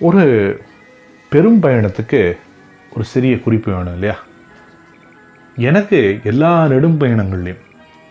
ஒரு 0.00 0.24
பெரும் 1.32 1.62
பயணத்துக்கு 1.62 2.20
ஒரு 2.92 3.04
சிறிய 3.04 3.40
குறிப்பு 3.40 3.72
வேணும் 3.72 3.92
இல்லையா? 3.92 4.16
எனக்கு 5.56 6.20
எல்லா 6.24 6.66
நெடும் 6.66 7.00
பயணங்கள்லையும் 7.00 7.64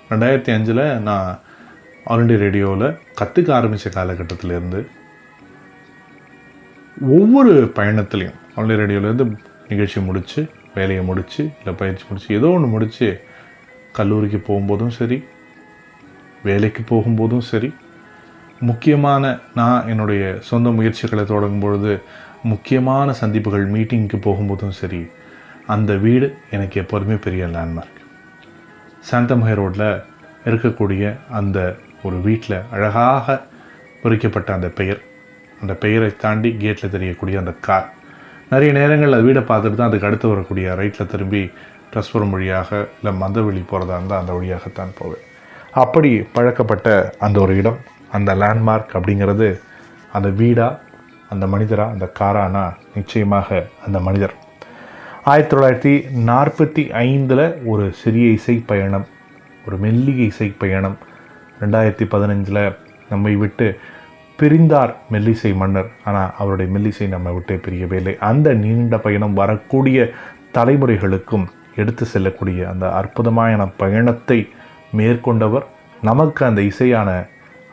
ரெண்டாயிரத்தி 0.10 0.52
அஞ்சில் 0.52 1.02
நான் 1.02 1.40
ஆல் 2.05 2.22
இண்டியா 2.22 2.38
ரேடியோவில் 2.38 2.88
கற்றுக்க 3.20 3.52
ஆரம்பித்த 3.52 3.90
காலகட்டத்திலேருந்து 3.90 4.80
ஒவ்வொரு 7.12 7.72
பயணத்துலேயும் 7.76 8.38
ஆல் 8.56 8.66
இண்டியா 8.66 8.80
ரேடியோலேருந்து 8.80 9.26
நிகழ்ச்சி 9.67 10.00
முடித்து 10.00 10.42
வேலையை 10.76 11.04
முடித்து 11.04 11.44
இல்லை 11.59 11.73
பயிற்சி 11.73 12.06
முடித்து 12.09 12.36
ஏதோ 12.36 12.48
ஒன்று 12.48 12.67
முடித்து 12.67 13.08
கல்லூரிக்கு 13.92 14.38
போகும்போதும் 14.48 14.88
சரி 14.90 15.17
வேலைக்கு 16.44 16.84
போகும்போதும் 16.90 17.48
சரி 17.48 17.70
முக்கியமான 18.59 19.39
நான் 19.55 19.88
என்னுடைய 19.88 20.38
சொந்த 20.39 20.70
முயற்சிகளை 20.70 21.25
தொடங்கும் 21.25 21.59
பொழுது 21.59 22.02
முக்கியமான 22.43 23.13
சந்திப்புகள் 23.13 23.71
மீட்டிங்க்கு 23.71 24.17
போகும்போதும் 24.17 24.77
சரி 24.80 25.07
அந்த 25.66 25.93
வீடு 25.95 26.35
எனக்கு 26.52 26.81
எப்போதுமே 26.81 27.16
பெரிய 27.16 27.45
லேண்ட்மார்க் 27.45 28.02
சாந்தமகை 29.11 29.53
ரோட்டில் 29.53 30.02
இருக்கக்கூடிய 30.45 31.16
அந்த 31.30 31.75
ஒரு 32.03 32.17
வீட்டில் 32.17 32.57
அழகாக 32.71 33.41
பொறிக்கப்பட்ட 34.02 34.53
அந்த 34.53 34.67
பெயர். 34.67 35.02
அந்த 35.61 35.73
பெயரை 35.73 36.16
தாண்டி 36.16 36.55
கேட்டில் 36.58 36.89
தெரியக்கூடிய 36.89 37.39
அந்த 37.39 37.52
கார் 37.52 37.94
நிறைய 38.49 38.73
நேரங்கள் 38.73 39.11
அது 39.11 39.23
வீடை 39.23 39.44
பார்த்துட்டு 39.44 39.75
தான் 39.75 39.88
அதுக்கு 39.88 40.08
அடுத்து 40.08 40.27
வரக்கூடிய 40.27 40.73
ரைட்டில் 40.73 41.05
திரும்பி 41.05 41.52
ட்ரஸ்புரம் 41.94 42.30
வழியாக 42.30 42.88
இல்லை 43.03 43.21
மந்தவெளி 43.21 43.64
போகிறதா 43.67 43.95
இருந்தால் 43.95 44.19
அந்த 44.19 44.33
வழியாகத்தான் 44.33 44.94
போவேன். 44.97 45.23
அப்படி 45.71 46.21
பழக்கப்பட்ட 46.21 47.14
அந்த 47.19 47.39
ஒரு 47.39 47.58
இடம். 47.58 47.77
அந்த 48.11 48.36
லேண்ட்மார்க் 48.36 48.94
அப்படிங்கிறது 48.94 49.59
அந்த 50.13 50.30
வீடா 50.30 50.80
அந்த 51.30 51.47
மனிதரா 51.47 51.88
அந்த 51.88 52.11
காரானா 52.19 52.73
நிச்சயமாக 52.95 53.67
அந்த 53.86 53.99
மனிதர். 53.99 54.33
ஆயிரத்தி 55.23 55.55
தொள்ளாயிரத்தி 55.55 56.03
நாற்பத்தி 56.30 56.91
ஐந்தில் 56.91 57.55
ஒரு 57.66 57.94
சிறிய 57.94 58.31
இசை 58.31 58.64
பயணம் 58.66 59.05
ஒரு 59.66 59.77
மெல்லிய 59.77 60.23
இசை 60.23 60.53
பயணம். 60.58 60.97
ரெண்டாயிரத்தி 61.59 62.05
பதினஞ்சில் 62.11 62.75
நம்மை 63.09 63.36
விட்டு 63.36 63.80
பிரிந்தார் 64.38 64.95
மெல்லிசை 65.11 65.55
மன்னர். 65.55 65.89
ஆனால் 66.03 66.33
அவருடைய 66.38 66.71
மெல்லிசை 66.77 67.08
நம்ம 67.08 67.31
விட்டு 67.31 67.55
பிரியவே 67.55 67.94
இல்லை. 67.94 68.17
அந்த 68.19 68.53
நீண்ட 68.53 68.97
பயணம் 68.97 69.33
வரக்கூடிய 69.33 70.11
தலைமுறைகளுக்கும் 70.53 71.45
எடுத்து 71.75 72.05
செல்லக்கூடிய 72.05 72.69
அந்த 72.69 72.92
அற்புதமான 72.92 73.67
பயணத்தை 73.67 74.49
மேற்கொண்டவர் 74.92 75.66
நமக்கு 76.02 76.45
அந்த 76.45 76.61
இசையான 76.61 77.27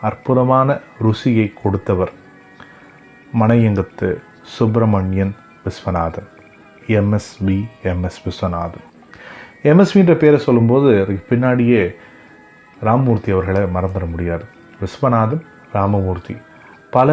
அற்புதமான 0.08 0.68
ருசியை 1.04 1.46
கொடுத்தவர் 1.62 2.12
மனையங்கத்து 3.40 4.08
சுப்பிரமணியன் 4.56 5.34
விஸ்வநாதன் 5.64 6.28
எம்எஸ்பி 6.98 7.58
எம்எஸ் 7.90 8.20
விஸ்வநாதன். 8.24 8.84
எம்எஸ்பின்ற 9.70 10.14
பேரை 10.22 10.38
சொல்லும்போது 10.46 10.88
அதுக்கு 11.02 11.22
பின்னாடியே 11.30 11.82
ராமமூர்த்தி 12.80 13.30
அவர்களை 13.32 13.62
மறந்துட 13.76 14.06
முடியாது. 14.10 14.44
விஸ்வநாதன் 14.80 15.42
ராமமூர்த்தி 15.72 16.36
பல 16.96 17.08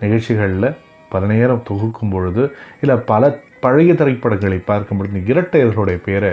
நிகழ்ச்சிகளில் 0.00 0.70
பல 1.14 1.26
நேரம் 1.32 1.66
தொகுக்கும் 1.70 2.12
பொழுது 2.14 2.42
இல்லை 2.80 2.96
பல 3.12 3.30
பழைய 3.64 3.92
திரைப்படங்களை 3.94 4.58
பார்க்கும் 4.70 4.98
பொழுது 4.98 5.14
இந்த 5.18 5.28
இரட்டையர்களுடைய 5.32 5.98
பேரை 6.06 6.32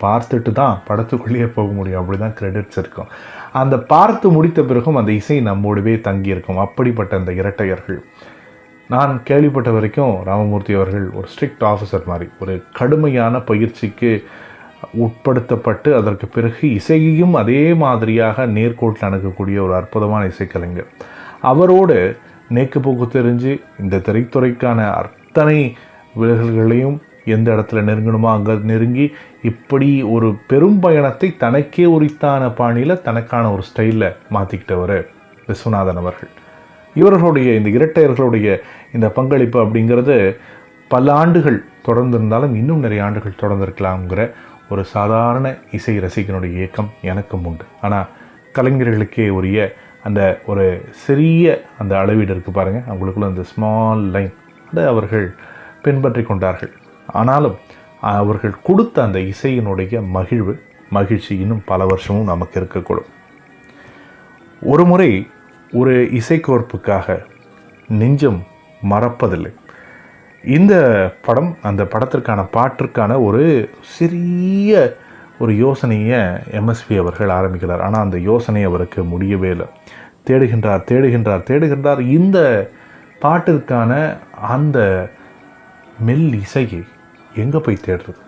பார்த்துட்டு 0.00 0.52
தான் 0.52 0.78
படத்துக்குள்ளேயே 0.88 1.46
போக 1.46 1.72
முடியும். 1.72 2.00
அப்படி 2.00 2.18
தான் 2.18 2.36
கிரெடிட்ஸ் 2.40 2.78
இருக்கும். 2.78 3.08
அந்த 3.52 3.78
பார்த்து 3.78 4.30
முடித்த 4.30 4.62
பிறகும் 4.62 4.96
அந்த 4.96 5.12
இசை 5.12 5.38
நம்மோடவே 5.40 6.00
தங்கியிருக்கும். 6.00 6.56
அப்படிப்பட்ட 6.56 7.16
அந்த 7.16 7.32
இரட்டையர்கள். 7.32 8.00
நான் 8.90 9.22
கேள்விப்பட்ட 9.22 9.70
வரைக்கும் 9.70 10.22
ராமமூர்த்தி 10.24 10.74
அவர்கள் 10.74 11.06
ஒரு 11.10 11.26
ஸ்ட்ரிக்ட் 11.32 11.64
ஆஃபீஸர் 11.70 12.04
மாதிரி 12.04 12.30
ஒரு 12.38 12.54
கடுமையான 12.72 13.40
பயிற்சிக்கு 13.40 14.10
உட்படுத்தப்பட்டு 15.04 15.90
அதற்கு 15.94 16.26
பிறகு 16.26 16.64
இசையையும் 16.78 17.34
அதே 17.34 17.74
மாதிரியாக 17.74 18.46
நேர்கோட்டில் 18.46 19.06
அணுகக்கூடிய 19.08 19.62
ஒரு 19.62 19.74
அற்புதமான 19.74 20.22
இசைக்கலைஞர். 20.26 20.88
அவரோடு 21.40 21.96
நேக்கு 22.50 22.78
போக்கு 22.78 23.06
தெரிஞ்சு 23.18 23.52
இந்த 23.80 23.96
திரைத்துறைக்கான 23.96 24.80
அத்தனை 25.02 25.58
விலகல்களையும் 26.20 26.96
எந்த 27.36 27.48
இடத்துல 27.54 27.82
நெருங்கணுமோ 27.88 28.28
அங்கே 28.36 28.54
நெருங்கி 28.70 29.06
இப்படி 29.50 29.88
ஒரு 30.14 30.28
பெரும் 30.50 30.78
பயணத்தை 30.84 31.28
தனக்கே 31.44 31.86
உரித்தான 31.96 32.50
பாணியில் 32.60 33.02
தனக்கான 33.06 33.44
ஒரு 33.54 33.64
ஸ்டைலில் 33.68 34.08
மாற்றிக்கிட்டவர் 34.36 34.96
விஸ்வநாதன் 35.48 36.00
அவர்கள். 36.02 36.32
இவர்களுடைய 36.96 37.48
இந்த 37.58 37.70
இரட்டையர்களுடைய 37.78 38.48
இந்த 38.96 39.06
பங்களிப்பு 39.18 39.58
அப்படிங்கிறது 39.64 40.16
பல 40.94 41.06
ஆண்டுகள் 41.22 41.58
தொடர்ந்திருந்தாலும் 41.88 42.54
இன்னும் 42.60 42.84
நிறைய 42.84 43.00
ஆண்டுகள் 43.06 43.40
தொடர்ந்திருக்கலாம்ங்கிற 43.42 44.22
ஒரு 44.72 44.82
சாதாரண 44.94 45.46
இசை 45.76 45.94
ரசிகனுடைய 46.04 46.52
இயக்கம் 46.60 46.90
எனக்கும் 47.12 47.44
உண்டு. 47.50 47.64
ஆனால் 47.84 48.08
கலைஞர்களுக்கே 48.56 49.26
உரிய 49.38 49.58
அந்த 50.08 50.22
ஒரு 50.50 50.64
சிறிய 51.04 51.46
அந்த 51.82 51.92
அளவீடு 52.00 52.32
இருக்குது 52.34 52.58
பாருங்கள் 52.58 52.86
அவங்களுக்குள்ள 52.90 53.32
அந்த 53.32 53.44
ஸ்மால் 53.52 54.04
லைன் 54.14 54.34
அதை 54.70 54.84
அவர்கள் 54.92 55.26
பின்பற்றி 55.84 56.22
கொண்டார்கள். 56.30 56.72
ஆனாலும் 57.12 57.56
அவர்கள் 58.00 58.62
கொடுத்த 58.62 59.02
அந்த 59.02 59.18
இசையினுடைய 59.18 60.06
மகிழ்வு 60.06 60.62
மகிழ்ச்சி 60.90 61.38
இன்னும் 61.38 61.62
பல 61.64 61.86
வருஷமும் 61.86 62.24
நமக்கு 62.24 62.60
இருக்கக்கூடும். 62.60 63.08
ஒரு 64.62 64.84
முறை 64.84 65.26
ஒரு 65.72 66.10
இசைக்கோர்ப்புக்காக 66.12 67.22
நெஞ்சம் 67.88 68.42
மறப்பதில்லை. 68.90 69.54
இந்த 70.44 70.74
படம் 71.22 71.56
அந்த 71.62 71.84
படத்திற்கான 71.84 72.46
பாட்டிற்கான 72.52 73.24
ஒரு 73.24 73.70
சிறிய 73.80 74.96
ஒரு 75.38 75.56
யோசனையை 75.56 76.18
எம்எஸ்பி 76.50 76.98
அவர்கள் 76.98 77.28
ஆரம்பிக்கிறார். 77.28 77.80
ஆனால் 77.80 78.00
அந்த 78.00 78.18
யோசனை 78.18 78.62
அவருக்கு 78.62 79.04
முடியவே 79.04 79.50
இல்லை. 79.50 79.66
தேடுகின்றார் 80.26 80.84
தேடுகின்றார் 80.90 81.44
தேடுகின்றார். 81.50 82.00
இந்த 82.00 82.70
பாட்டிற்கான 83.22 84.18
அந்த 84.40 85.10
மெல் 86.00 86.34
இசையை 86.34 86.84
எங்கே 87.34 87.58
போய் 87.58 87.84
தேடுறது? 87.86 88.20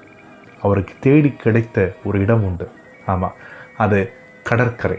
அவருக்கு 0.61 0.95
தேடி 1.01 1.33
கிடைத்த 1.33 1.95
ஒரு 2.05 2.21
இடம் 2.21 2.43
உண்டு. 2.43 2.69
ஆமாம் 3.07 3.35
அது 3.77 4.13
கடற்கரை. 4.43 4.99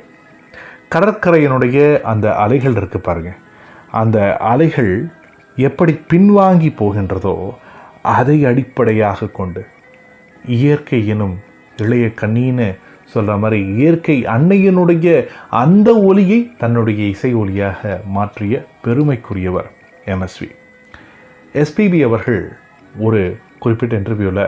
கடற்கரையினுடைய 0.90 2.02
அந்த 2.02 2.36
அலைகள் 2.36 2.76
இருக்கு 2.76 3.00
பாருங்கள் 3.00 3.38
அந்த 3.92 4.38
அலைகள் 4.38 5.10
எப்படி 5.56 5.94
பின்வாங்கி 5.94 6.70
போகின்றதோ 6.80 7.54
அதை 8.02 8.46
அடிப்படையாக 8.46 9.26
கொண்டு 9.26 9.66
இயற்கை 10.46 11.08
எனும் 11.08 11.40
இளைய 11.78 12.08
கண்ணின்னு 12.08 12.78
சொல்கிற 13.06 13.38
மாதிரி 13.38 13.68
இயற்கை 13.68 14.26
அன்னையினுடைய 14.26 15.28
அந்த 15.50 16.00
ஒலியை 16.00 16.52
தன்னுடைய 16.58 17.08
இசை 17.08 17.36
ஒலியாக 17.36 18.02
மாற்றிய 18.06 18.66
பெருமைக்குரியவர் 18.84 19.70
எம்எஸ்வி 20.06 20.50
எஸ்பிபி 21.54 22.04
அவர்கள் 22.04 22.58
ஒரு 23.00 23.38
குறிப்பிட்ட 23.64 23.94
இன்டர்வியூவில் 24.00 24.46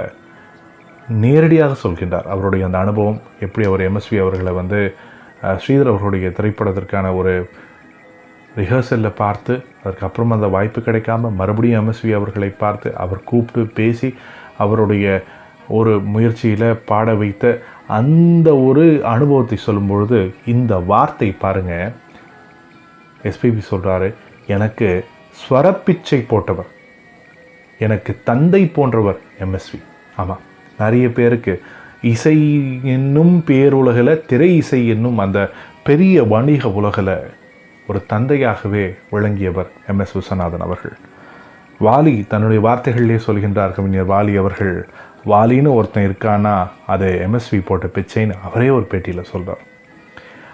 நேரடியாக 1.23 1.73
சொல்கின்றார். 1.83 2.27
அவருடைய 2.33 2.63
அந்த 2.67 2.77
அனுபவம் 2.83 3.19
எப்படி 3.45 3.65
அவர் 3.69 3.85
எம்எஸ்வி 3.89 4.17
அவர்களை 4.23 4.53
வந்து 4.61 4.79
ஸ்ரீதர் 5.61 5.91
அவர்களுடைய 5.91 6.27
திரைப்படத்திற்கான 6.37 7.07
ஒரு 7.19 7.33
ரிஹர்சலில் 8.59 9.17
பார்த்து 9.21 9.53
அதுக்கப்புறம் 9.83 10.33
அந்த 10.35 10.47
வாய்ப்பு 10.55 10.81
கிடைக்காம 10.87 11.31
மறுபடியும் 11.39 11.79
எம்எஸ்வி 11.79 12.11
அவர்களை 12.19 12.49
பார்த்து 12.63 12.89
அவர் 13.03 13.27
கூப்பிட்டு 13.29 13.71
பேசி 13.79 14.09
அவருடைய 14.63 15.07
ஒரு 15.77 15.91
முயற்சியில் 16.13 16.67
பாட 16.89 17.09
வைத்த 17.21 17.45
அந்த 17.97 18.49
ஒரு 18.67 18.85
அனுபவத்தை 19.13 19.57
சொல்லும்பொழுது 19.65 20.19
இந்த 20.53 20.73
வார்த்தை 20.91 21.29
பாருங்கள் 21.43 21.91
எஸ்பிபி 23.29 23.63
சொல்கிறாரு 23.71 24.09
எனக்கு 24.55 24.89
ஸ்வரப்பிச்சை 25.41 26.19
போட்டவர். 26.31 26.69
எனக்கு 27.79 28.17
தந்தை 28.23 28.65
போன்றவர் 28.65 29.19
எம்எஸ்வி. 29.39 29.79
ஆமாம் 30.15 30.39
நிறைய 30.79 31.11
பேருக்கு 31.11 31.61
இசை 32.01 32.37
என்னும் 32.83 33.43
பேருலகில் 33.47 34.25
திரை 34.25 34.55
இசை 34.55 34.87
என்னும் 34.87 35.17
அந்த 35.17 35.49
பெரிய 35.83 36.23
வணிக 36.23 36.71
உலகில் 36.71 37.31
ஒரு 37.87 38.05
தந்தையாகவே 38.09 38.95
விளங்கியவர் 39.09 39.71
எம் 39.87 39.99
எஸ் 39.99 40.17
விஸ்வநாதன் 40.17 40.65
அவர்கள். 40.67 40.93
வாலி 41.79 42.27
தன்னுடைய 42.27 42.67
வார்த்தைகளிலே 42.67 43.19
சொல்கின்றார் 43.27 43.73
கவிஞர் 43.73 44.09
வாலி 44.09 44.37
அவர்கள் 44.37 44.89
வாலின்னு 45.25 45.73
ஒருத்தன் 45.73 46.09
இருக்கானா 46.09 46.67
அது 46.87 47.27
எம்எஸ்வி 47.27 47.65
போட்ட 47.65 47.85
பிச்சைன்னு 47.85 48.33
அவரே 48.43 48.69
ஒரு 48.69 48.87
பேட்டியில் 48.91 49.21
சொல்கிறார் 49.21 49.71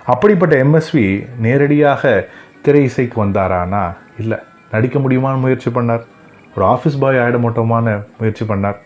அப்படிப்பட்ட 0.06 0.63
எம்எஸ்வி 0.63 1.27
நேரடியாக 1.39 2.27
திரை 2.62 2.83
இசைக்கு 2.83 3.25
வந்தாரானா? 3.25 3.95
இல்லை 4.19 4.38
நடிக்க 4.72 5.00
முடியுமான்னு 5.00 5.39
முயற்சி 5.39 5.72
பண்ணார்? 5.72 6.06
ஒரு 6.56 6.66
ஆஃபீஸ் 6.66 7.00
பாய் 7.00 7.16
ஆகிட 7.16 7.38
மாட்டோமான 7.46 8.06
முயற்சி 8.18 8.46
பண்ணார். 8.46 8.80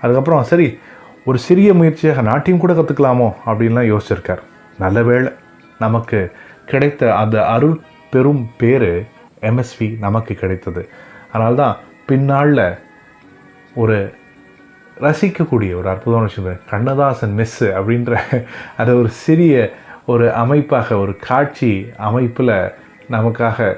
அதுக்கப்புறம் 0.00 0.42
சரி 0.42 0.78
ஒரு 1.24 1.38
சிறிய 1.38 1.74
முயற்சியாக 1.74 2.22
நாட்டியம் 2.22 2.58
கூட 2.58 2.72
கற்றுக்கலாமோ 2.72 3.28
அப்படின்லாம் 3.46 3.90
யோசிச்சிருக்கார். 3.92 4.42
நல்ல 4.78 5.02
வேளை 5.02 5.32
நமக்கு 5.78 6.32
கிடைத்த 6.66 7.14
அந்த 7.14 7.46
அருள் 7.46 7.80
பெரும் 8.10 8.50
பேர் 8.56 9.06
எம்எஸ்வி 9.40 9.98
நமக்கு 9.98 10.34
கிடைத்தது. 10.34 10.88
அதனால்தான் 11.32 11.76
பின்னாளில் 12.06 12.78
ஒரு 13.74 14.14
ரசிக்கக்கூடிய 15.00 15.74
ஒரு 15.74 15.88
அற்புதமான 15.88 16.26
விஷயம் 16.26 16.58
கண்ணதாசன் 16.70 17.36
மெஸ்ஸு 17.38 17.68
அப்படின்ற 17.78 18.18
அதை 18.76 18.94
ஒரு 18.94 19.08
சிறிய 19.08 19.72
ஒரு 20.06 20.32
அமைப்பாக 20.32 20.98
ஒரு 20.98 21.16
காட்சி 21.16 21.90
அமைப்பில் 21.96 22.72
நமக்காக 23.10 23.76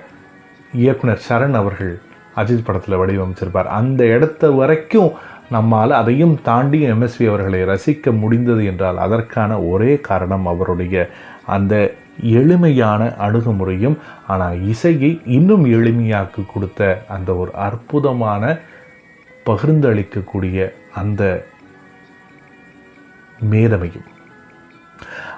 இயக்குனர் 0.73 1.23
சரண் 1.29 1.53
அவர்கள் 1.53 2.01
அஜித் 2.37 2.65
படத்தில் 2.65 2.99
வடிவமைச்சிருப்பார். 2.99 3.73
அந்த 3.81 4.07
இடத்த 4.07 4.51
வரைக்கும் 4.51 5.13
நம்மால் 5.51 5.91
அதையும் 5.91 6.39
தாண்டி 6.43 6.91
எம்எஸ்வி 6.91 7.29
அவர்களை 7.29 7.63
ரசிக்க 7.63 8.19
முடிந்தது 8.19 8.65
என்றால் 8.65 8.99
அதற்கான 8.99 9.61
ஒரே 9.61 10.01
காரணம் 10.01 10.47
அவருடைய 10.47 11.11
அந்த 11.47 11.95
எளிமையான 12.23 13.13
அணுகுமுறையும் 13.19 13.97
ஆனால் 14.27 14.63
இசையை 14.67 15.21
இன்னும் 15.25 15.65
எளிமையாக்கி 15.65 16.45
கொடுத்த 16.53 17.05
அந்த 17.09 17.35
ஒரு 17.35 17.53
அற்புதமான 17.55 18.59
பகிர்ந்தளிக்கக்கூடிய 19.47 20.73
அந்த 20.95 21.47
மேதமையும். 23.51 24.09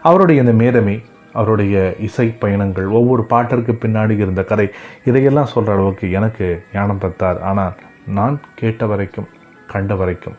அவருடைய 0.03 0.43
இந்த 0.43 0.65
மேதமை 0.65 1.03
அவருடைய 1.37 1.77
இசை 2.01 2.27
பயணங்கள் 2.43 2.89
ஒவ்வொரு 2.99 3.23
பாட்டிற்கு 3.31 3.75
பின்னாடி 3.85 4.17
இருந்த 4.17 4.43
கதை 4.43 4.67
இதையெல்லாம் 5.05 5.53
சொல்கிற 5.55 5.77
அளவுக்கு 5.77 6.07
எனக்கு 6.19 6.49
ஞானம் 6.75 7.03
தத்தார் 7.03 7.41
ஆனால் 7.51 7.75
நான் 8.19 8.37
கேட்ட 8.55 8.87
வரைக்கும் 8.87 9.31
கண்ட 9.67 9.95
வரைக்கும் 9.95 10.37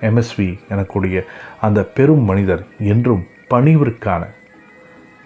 எம்எஸ்வி 0.00 0.48
எனக்கூடிய 0.70 1.18
அந்த 1.60 1.80
பெரும் 1.98 2.24
மனிதர் 2.24 2.64
என்றும் 2.92 3.22
பணிவிற்கான 3.50 4.22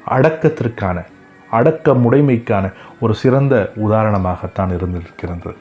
அடக்கத்திற்கான 0.07 0.99
அடக்க 1.51 1.93
முடைமைக்கான 2.03 2.67
ஒரு 3.01 3.15
சிறந்த 3.15 3.55
உதாரணமாகத்தான் 3.87 4.73
இருந்திருக்கிறது. 4.77 5.53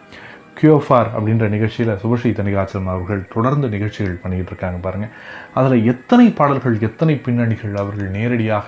கியோஃபார் 0.59 1.09
அப்படின்ற 1.17 1.45
நிகழ்ச்சியில் 1.53 1.99
சுபஸ்ரீ 2.01 2.31
தனிகாச்சலம் 2.39 2.89
அவர்கள் 2.93 3.21
தொடர்ந்து 3.33 3.67
நிகழ்ச்சிகள் 3.69 4.21
பண்ணிக்கிட்டு 4.21 4.51
இருக்காங்க 4.51 4.79
பாருங்கள் 4.79 5.13
அதில் 5.53 5.85
எத்தனை 5.85 6.25
பாடல்கள் 6.29 6.75
எத்தனை 6.87 7.15
பின்னணிகள் 7.25 7.75
அவர்கள் 7.75 8.09
நேரடியாக 8.17 8.67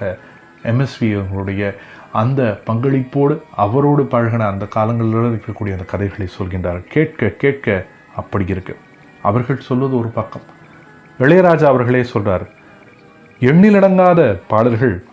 எம்எஸ்வி 0.63 1.13
அவர்களுடைய 1.13 1.75
அந்த 2.12 2.62
பங்களிப்போடு 2.66 3.42
அவரோடு 3.56 4.04
பழகின 4.04 4.40
அந்த 4.40 4.66
காலங்களில் 4.66 5.13
இருக்கக்கூடிய 5.13 5.72
அந்த 5.72 5.84
கதைகளை 5.84 6.28
சொல்கின்றார் 6.38 6.84
கேட்க 6.88 7.28
கேட்க 7.28 7.86
அப்படி 8.16 8.46
இருக்கு. 8.48 8.78
அவர்கள் 9.22 9.60
சொல்வது 9.60 10.00
ஒரு 10.00 10.08
பக்கம். 10.08 10.42
இளையராஜா 11.19 11.63
அவர்களே 11.63 12.04
சொல்கிறார் 12.04 12.50
எண்ணிலடங்காத 13.40 14.40
பாடல்கள் 14.48 15.04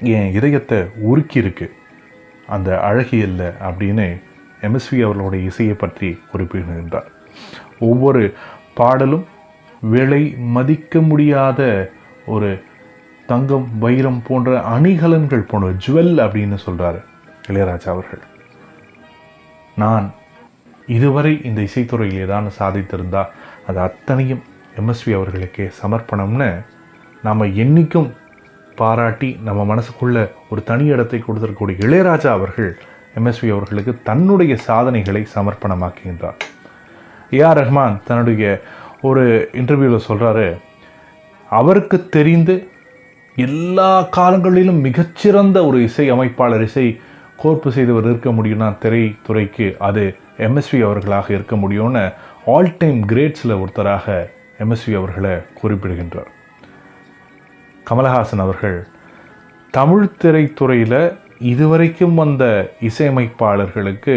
என் 0.00 0.32
இதயத்தை 0.32 0.84
உருக்கி 1.02 1.36
இருக்கு? 1.36 1.72
அந்த 2.48 2.80
அழகியல்ல 2.84 3.52
அப்படின்னு 3.68 4.20
எம்எஸ்வி 4.60 5.04
அவர்களுடைய 5.04 5.44
இசையை 5.44 5.74
பற்றி 5.74 6.20
குறிப்பிடுகின்றார். 6.30 7.10
ஒவ்வொரு 7.80 8.32
பாடலும் 8.74 9.26
விலை 9.80 10.34
மதிக்க 10.38 11.00
முடியாத 11.00 11.90
ஒரு 12.26 12.62
தங்கம் 13.32 13.66
வைரம் 13.78 14.22
போன்ற 14.26 14.60
அணிகலன்கள் 14.76 15.48
போன்ற 15.50 15.68
ஜுவல் 15.84 16.12
அப்படின்னு 16.24 16.56
சொல்கிறாரு 16.66 17.00
இளையராஜா 17.48 17.88
அவர்கள். 17.94 18.22
நான் 19.76 20.12
இதுவரை 20.86 21.40
இந்த 21.48 21.60
இசைத்துறையில் 21.68 22.24
ஏதாவது 22.26 22.56
சாதித்திருந்தா 22.58 23.22
அது 23.66 23.78
அத்தனையும் 23.80 24.42
எம்எஸ்வி 24.80 25.12
அவர்களுக்கே 25.16 25.66
சமர்ப்பணம்னு 25.82 26.48
நாம் 27.22 27.42
என்றைக்கும் 27.62 28.10
பாராட்டி 28.76 29.30
நம்ம 29.44 29.60
மனசுக்குள்ளே 29.74 30.24
ஒரு 30.50 30.62
தனி 30.64 30.84
இடத்தை 30.84 31.18
கொடுத்துருக்கக்கூடிய 31.22 31.84
இளையராஜா 31.86 32.30
அவர்கள் 32.38 32.70
எம்எஸ்வி 33.18 33.48
அவர்களுக்கு 33.50 33.92
தன்னுடைய 34.02 34.56
சாதனைகளை 34.56 35.22
சமர்ப்பணமாக்குகின்றார். 35.34 36.38
ஏஆர் 37.30 37.58
ரஹ்மான் 37.62 37.96
தன்னுடைய 38.06 38.44
ஒரு 39.02 39.24
இன்டர்வியூவில் 39.52 40.08
சொல்கிறாரு 40.08 40.48
அவருக்கு 41.48 42.08
தெரிந்து 42.08 42.69
எல்லா 43.40 43.90
காலங்களிலும் 44.16 44.80
மிகச்சிறந்த 44.86 45.58
ஒரு 45.66 45.78
இசை 45.88 46.06
அமைப்பாளர் 46.12 46.64
இசை 46.68 46.86
கோர்ப்பு 47.42 47.70
செய்தவர் 47.76 48.04
இருக்க 48.04 48.30
முடியும்னா 48.38 48.68
திரைத்துறைக்கு 48.84 49.66
அது 49.88 50.04
எம்எஸ்வி 50.46 50.80
அவர்களாக 50.88 51.26
இருக்க 51.34 51.56
முடியும்னு 51.56 52.04
ஆல் 52.46 52.70
டைம் 52.78 53.00
கிரேட்ஸில் 53.08 53.58
ஒருத்தராக 53.62 54.16
எம்எஸ்வி 54.62 54.94
அவர்களை 55.00 55.34
குறிப்பிடுகின்றார். 55.60 56.30
கமலஹாசன் 57.90 58.44
அவர்கள் 58.46 58.78
தமிழ் 59.70 60.08
திரைத்துறையில் 60.22 61.02
இதுவரைக்கும் 61.52 62.16
வந்த 62.20 62.44
இசையமைப்பாளர்களுக்கு 62.88 64.16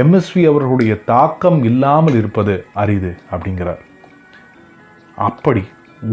எம்எஸ்வி 0.00 0.44
அவர்களுடைய 0.50 0.94
தாக்கம் 1.12 1.60
இல்லாமல் 1.64 2.16
இருப்பது 2.20 2.54
அரிது 2.82 3.12
அப்படிங்கிறார். 3.30 3.82
அப்படி 5.28 5.64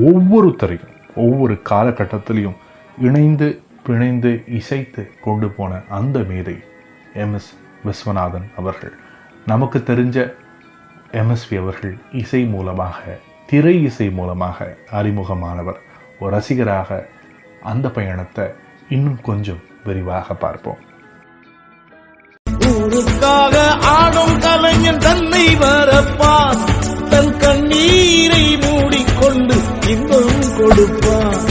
ஒவ்வொருத்தரையும் 0.10 0.93
ஒவ்வொரு 1.16 1.62
காலகட்டத்திலையும் 1.70 2.56
இணைந்து 3.02 3.62
பிணைந்து 3.88 4.44
இசைத்து 4.48 5.12
கொண்டு 5.22 5.50
போன 5.50 5.82
அந்த 5.90 6.20
மேதை 6.20 6.64
எம்எஸ் 7.14 7.54
விஸ்வநாதன் 7.86 8.54
அவர்கள். 8.58 8.94
நமக்கு 9.46 9.80
தெரிஞ்ச 9.80 10.34
எம்எஸ்வி 11.12 11.58
அவர்கள் 11.58 11.98
இசை 12.12 12.46
மூலமாக 12.46 13.20
திரை 13.48 13.84
இசை 13.84 14.10
மூலமாக 14.10 14.78
அறிமுகமானவர். 14.92 15.78
ஒரு 16.20 16.36
ரசிகராக 16.38 17.08
அந்த 17.64 17.90
பயணத்தை 17.90 18.46
இன்னும் 18.90 19.22
கொஞ்சம் 19.22 19.60
விரிவாக 19.84 20.34
பார்ப்போம். 20.34 20.92
ஆடும் 23.82 24.40
கலைஞன் 24.40 24.98
தன்னை 24.98 25.56
வரப்பார். 25.56 26.93
தன் 27.14 27.38
கண்ணீரை 27.38 28.58
மூடிக்கொண்டு 28.58 29.56
இன்பம் 29.88 30.56
கொடுப்பான். 30.58 31.42